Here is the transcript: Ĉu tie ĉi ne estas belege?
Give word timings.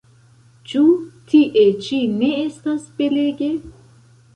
Ĉu 0.71 0.81
tie 1.33 1.67
ĉi 1.85 2.01
ne 2.17 2.33
estas 2.49 2.93
belege? 3.01 3.57